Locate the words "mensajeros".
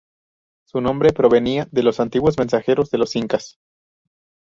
2.39-2.89